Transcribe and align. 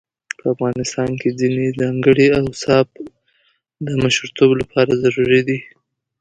په 0.39 0.45
افغان 0.53 0.73
کلتور 0.77 1.19
کې 1.21 1.29
ځينې 1.39 1.75
ځانګړي 1.79 2.27
اوصاف 2.41 2.87
د 3.87 3.87
مشرتوب 4.01 4.51
لپاره 4.61 4.91
ضروري 5.03 5.41
دي. 5.47 5.59